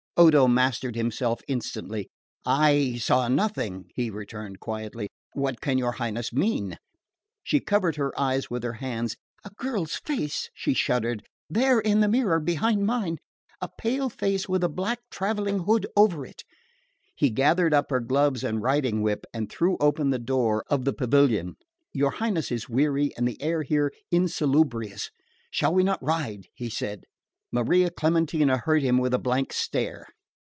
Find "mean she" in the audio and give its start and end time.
6.31-7.59